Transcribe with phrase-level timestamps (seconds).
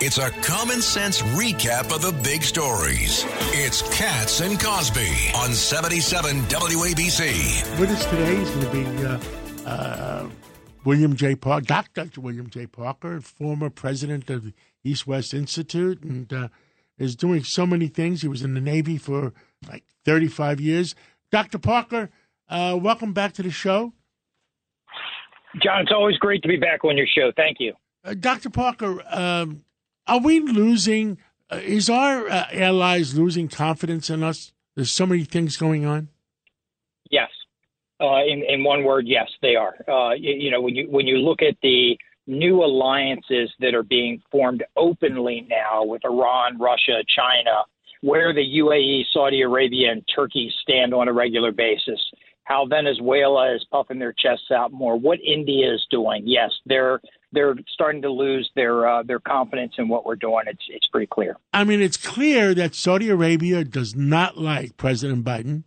[0.00, 3.24] It's a common sense recap of the big stories.
[3.52, 7.78] It's Cats and Cosby on 77 WABC.
[7.78, 10.28] With us today is going to be uh, uh,
[10.84, 11.36] William J.
[11.36, 12.20] Parker, Dr.
[12.20, 12.66] William J.
[12.66, 14.52] Parker, former president of the
[14.82, 16.48] East West Institute, and uh,
[16.98, 18.22] is doing so many things.
[18.22, 19.32] He was in the Navy for
[19.68, 20.96] like 35 years.
[21.30, 21.58] Dr.
[21.58, 22.10] Parker,
[22.48, 23.92] uh, welcome back to the show.
[25.62, 27.30] John, it's always great to be back on your show.
[27.36, 27.74] Thank you.
[28.04, 28.50] Uh, Dr.
[28.50, 29.62] Parker, um,
[30.06, 31.18] are we losing?
[31.50, 34.52] Uh, is our uh, allies losing confidence in us?
[34.74, 36.08] There's so many things going on.
[37.10, 37.30] Yes,
[38.00, 39.74] uh, in in one word, yes, they are.
[39.88, 43.82] Uh, you, you know, when you when you look at the new alliances that are
[43.82, 47.64] being formed openly now with Iran, Russia, China,
[48.00, 52.00] where the UAE, Saudi Arabia, and Turkey stand on a regular basis.
[52.44, 54.98] How Venezuela is puffing their chests out more.
[54.98, 56.22] What India is doing.
[56.26, 57.00] Yes, they're
[57.34, 60.44] they're starting to lose their uh, their confidence in what we're doing.
[60.46, 61.36] It's it's pretty clear.
[61.52, 65.64] I mean, it's clear that Saudi Arabia does not like President Biden.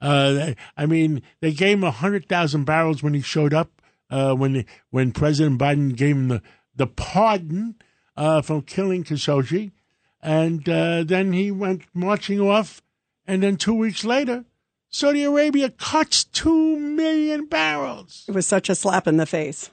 [0.00, 3.70] Uh, I mean, they gave him hundred thousand barrels when he showed up.
[4.10, 6.42] Uh, when when President Biden gave him the
[6.74, 7.76] the pardon
[8.16, 9.72] uh, from killing Khashoggi,
[10.22, 12.82] and uh, then he went marching off,
[13.26, 14.44] and then two weeks later,
[14.88, 18.24] Saudi Arabia cuts two million barrels.
[18.28, 19.70] It was such a slap in the face.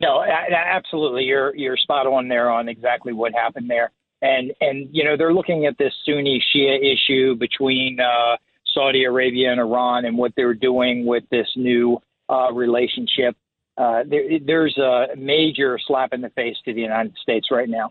[0.00, 1.24] No, absolutely.
[1.24, 3.90] You're you're spot on there on exactly what happened there.
[4.22, 8.36] And and you know they're looking at this Sunni Shia issue between uh,
[8.74, 13.36] Saudi Arabia and Iran and what they're doing with this new uh, relationship.
[13.76, 17.90] Uh, there, there's a major slap in the face to the United States right now.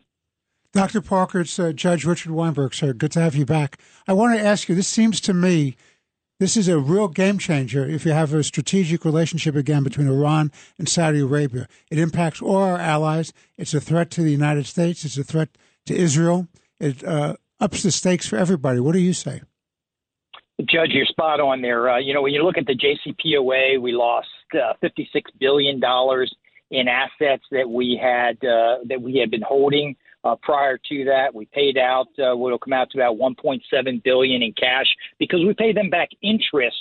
[0.72, 1.02] Dr.
[1.02, 2.94] Parker, it's uh, Judge Richard Weinberg, sir.
[2.94, 3.80] Good to have you back.
[4.08, 4.76] I want to ask you.
[4.76, 5.76] This seems to me
[6.40, 10.52] this is a real game changer if you have a strategic relationship again between Iran
[10.78, 11.68] and Saudi Arabia.
[11.92, 13.34] It impacts all our allies.
[13.58, 15.04] It's a threat to the United States.
[15.04, 15.50] It's a threat
[15.86, 16.48] to Israel.
[16.80, 18.80] It uh, ups the stakes for everybody.
[18.80, 19.42] What do you say?
[20.62, 21.90] Judge, you're spot on there.
[21.90, 25.08] Uh, you know, when you look at the JCPOA, we lost uh, $56
[25.40, 25.82] billion
[26.72, 29.96] in assets that we had uh, that we had been holding.
[30.24, 34.04] Uh, prior to that, we paid out uh, what will come out to about 1.7
[34.04, 34.88] billion in cash
[35.18, 36.76] because we paid them back interest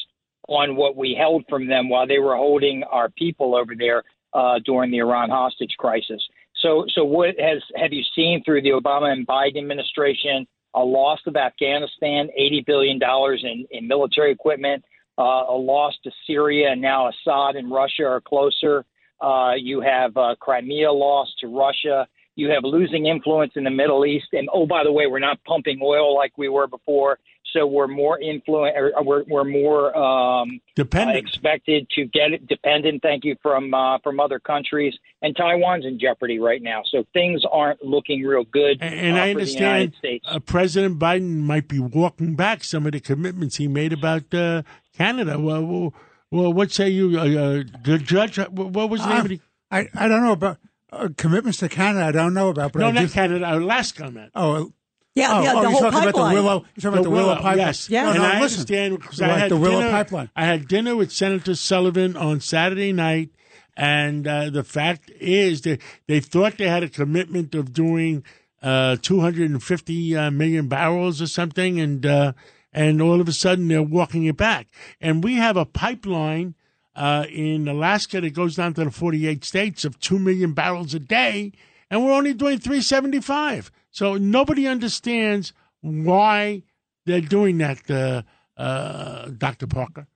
[0.48, 4.02] on what we held from them while they were holding our people over there
[4.34, 6.22] uh, during the Iran hostage crisis.
[6.62, 10.46] So, so what has have you seen through the Obama and Biden administration?
[10.74, 14.84] A loss of Afghanistan, 80 billion dollars in, in military equipment.
[15.16, 18.84] Uh, a loss to Syria, and now Assad and Russia are closer.
[19.20, 22.06] Uh, you have uh, Crimea lost to Russia.
[22.38, 25.42] You have losing influence in the Middle East, and oh, by the way, we're not
[25.42, 27.18] pumping oil like we were before,
[27.52, 28.76] so we're more influent.
[29.02, 31.16] We're we're more um, dependent.
[31.16, 33.02] Uh, expected to get it dependent.
[33.02, 36.82] Thank you from uh, from other countries, and Taiwan's in jeopardy right now.
[36.88, 38.78] So things aren't looking real good.
[38.82, 43.00] And, and uh, I understand uh, President Biden might be walking back some of the
[43.00, 44.62] commitments he made about uh,
[44.96, 45.40] Canada.
[45.40, 45.94] Well, well,
[46.30, 48.38] well, what say you, uh, the judge?
[48.38, 49.40] What was the name of the?
[49.72, 50.58] I, I don't know about
[50.92, 52.72] uh, commitments to Canada, I don't know about.
[52.72, 54.30] But no, I not do, Canada, Alaska, man.
[54.34, 54.72] Oh,
[55.14, 56.08] yeah, oh, yeah, oh, the you're whole talking pipeline.
[56.08, 56.54] about the Willow.
[56.76, 57.58] You're talking about the Willow, pipeline.
[57.58, 58.08] Yes, Yeah.
[58.10, 58.60] and no, I listen.
[58.60, 60.30] understand because Right, I had the Willow dinner, pipeline.
[60.36, 63.30] I had dinner with Senator Sullivan on Saturday night,
[63.76, 68.24] and uh, the fact is that they thought they had a commitment of doing
[68.62, 72.32] uh, 250 uh, million barrels or something, and uh,
[72.72, 74.68] and all of a sudden they're walking it back.
[75.00, 76.54] And we have a pipeline
[76.98, 80.98] uh, in Alaska that goes down to the 48 states of 2 million barrels a
[80.98, 81.52] day,
[81.90, 83.70] and we're only doing 375.
[83.92, 86.64] So nobody understands why
[87.06, 88.22] they're doing that, uh,
[88.60, 89.68] uh, Dr.
[89.68, 90.08] Parker.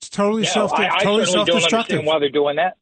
[0.00, 2.02] It's totally Yeah, self I, I totally self destructive.
[2.04, 2.78] why they're doing that.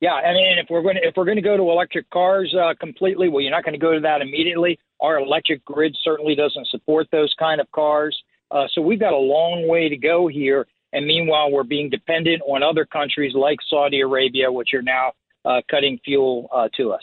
[0.00, 2.54] Yeah, I mean, if we're going to if we're going to go to electric cars
[2.54, 4.78] uh, completely, well, you're not going to go to that immediately.
[5.00, 8.16] Our electric grid certainly doesn't support those kind of cars.
[8.50, 10.66] Uh, so we've got a long way to go here.
[10.92, 15.12] And meanwhile, we're being dependent on other countries like Saudi Arabia, which are now
[15.44, 17.02] uh, cutting fuel uh, to us.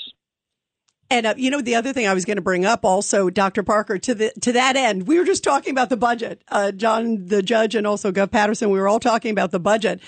[1.10, 3.62] And uh, you know the other thing I was going to bring up also, Dr.
[3.62, 6.44] Parker, to the to that end, we were just talking about the budget.
[6.48, 10.02] Uh, John, the judge, and also Gov Paterson, we were all talking about the budget.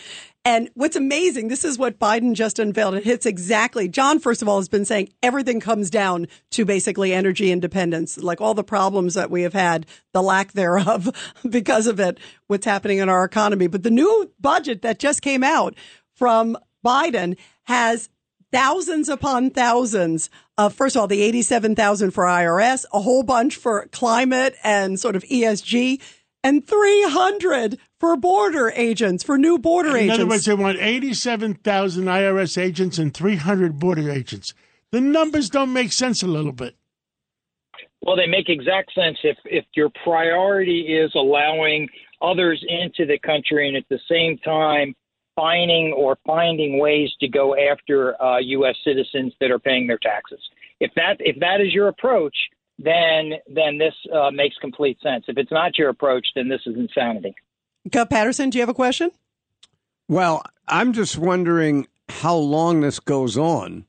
[0.47, 2.94] And what's amazing, this is what Biden just unveiled.
[2.94, 3.89] It hits exactly.
[3.89, 8.39] John, first of all, has been saying everything comes down to basically energy independence, like
[8.39, 11.09] all the problems that we have had, the lack thereof
[11.49, 12.17] because of it,
[12.47, 13.67] what's happening in our economy.
[13.67, 15.75] But the new budget that just came out
[16.13, 18.07] from Biden has
[18.50, 23.88] thousands upon thousands of, first of all, the 87,000 for IRS, a whole bunch for
[23.88, 26.01] climate and sort of ESG,
[26.44, 30.13] and 300 for border agents, for new border In agents.
[30.16, 34.54] other words, they want 87,000 IRS agents and 300 border agents.
[34.92, 36.75] the numbers don't make sense a little bit.
[38.01, 41.89] Well, they make exact sense if if your priority is allowing
[42.22, 44.95] others into the country and at the same time
[45.36, 48.75] finding or finding ways to go after uh, U.S.
[48.84, 50.39] citizens that are paying their taxes.
[50.80, 52.36] If that if that is your approach,
[52.79, 55.25] then then this uh, makes complete sense.
[55.27, 57.35] If it's not your approach, then this is insanity.
[57.89, 59.12] Gov Paterson, do you have a question?
[60.07, 63.85] Well, I'm just wondering how long this goes on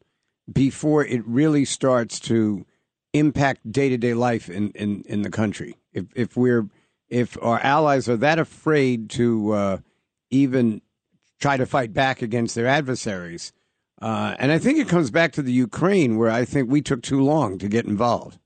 [0.53, 2.65] before it really starts to
[3.13, 5.77] impact day to day life in, in, in the country.
[5.93, 6.69] If if we're
[7.09, 9.79] if our allies are that afraid to uh,
[10.31, 10.83] even
[11.41, 13.53] try to fight back against their adversaries,
[14.01, 17.03] uh, and I think it comes back to the Ukraine, where I think we took
[17.03, 18.39] too long to get involved.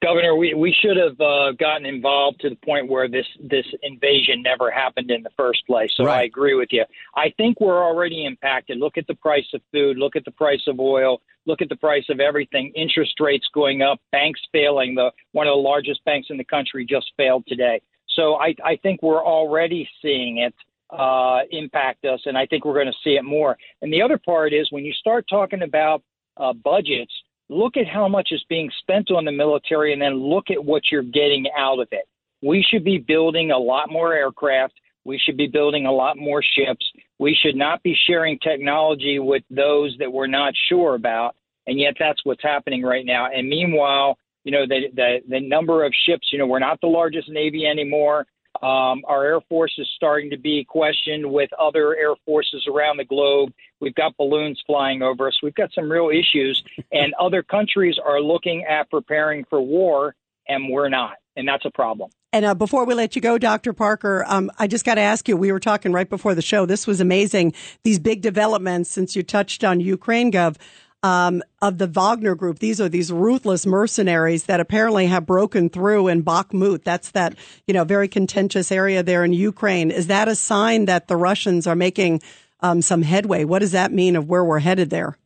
[0.00, 4.42] Governor, we, we should have uh, gotten involved to the point where this this invasion
[4.42, 5.90] never happened in the first place.
[5.96, 6.20] So right.
[6.20, 6.84] I agree with you.
[7.16, 8.78] I think we're already impacted.
[8.78, 9.98] Look at the price of food.
[9.98, 11.20] Look at the price of oil.
[11.46, 12.72] Look at the price of everything.
[12.76, 13.98] Interest rates going up.
[14.12, 14.94] Banks failing.
[14.94, 17.80] The one of the largest banks in the country just failed today.
[18.14, 20.54] So I, I think we're already seeing it
[20.90, 23.56] uh, impact us, and I think we're going to see it more.
[23.82, 26.02] And the other part is when you start talking about
[26.36, 27.12] uh, budgets
[27.48, 30.82] look at how much is being spent on the military and then look at what
[30.90, 32.06] you're getting out of it.
[32.42, 34.74] We should be building a lot more aircraft.
[35.04, 36.86] We should be building a lot more ships.
[37.18, 41.34] We should not be sharing technology with those that we're not sure about.
[41.66, 43.28] And yet that's what's happening right now.
[43.34, 46.86] And meanwhile, you know, the, the, the number of ships, you know, we're not the
[46.86, 48.26] largest Navy anymore.
[48.62, 53.04] Um, our Air Force is starting to be questioned with other air forces around the
[53.04, 53.52] globe.
[53.80, 55.38] We've got balloons flying over us.
[55.42, 60.14] We've got some real issues, and other countries are looking at preparing for war,
[60.48, 61.14] and we're not.
[61.36, 62.10] And that's a problem.
[62.32, 63.72] And uh, before we let you go, Dr.
[63.72, 65.36] Parker, um, I just got to ask you.
[65.36, 66.66] We were talking right before the show.
[66.66, 67.54] This was amazing.
[67.84, 70.56] These big developments since you touched on Ukraine, Gov
[71.02, 72.58] um, of the Wagner group.
[72.58, 76.84] These are these ruthless mercenaries that apparently have broken through in Bakhmut.
[76.84, 77.36] That's that,
[77.66, 79.90] you know, very contentious area there in Ukraine.
[79.90, 82.20] Is that a sign that the Russians are making
[82.60, 83.44] um, some headway?
[83.44, 85.16] What does that mean of where we're headed there?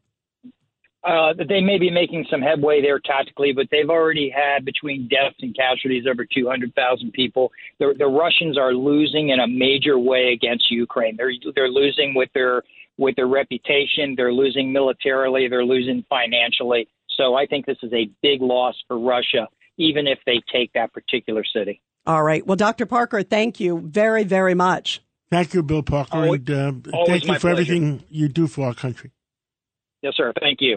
[1.04, 5.34] Uh, they may be making some headway there tactically, but they've already had between deaths
[5.40, 7.50] and casualties over 200,000 people.
[7.80, 11.16] The, the Russians are losing in a major way against Ukraine.
[11.16, 12.62] They're they're losing with their
[12.98, 14.14] with their reputation.
[14.16, 15.48] They're losing militarily.
[15.48, 16.86] They're losing financially.
[17.16, 19.48] So I think this is a big loss for Russia,
[19.78, 21.82] even if they take that particular city.
[22.06, 22.46] All right.
[22.46, 22.86] Well, Dr.
[22.86, 25.00] Parker, thank you very, very much.
[25.32, 26.14] Thank you, Bill Parker.
[26.14, 27.48] Always, and uh, thank you for pleasure.
[27.48, 29.12] everything you do for our country.
[30.02, 30.30] Yes, sir.
[30.38, 30.76] Thank you.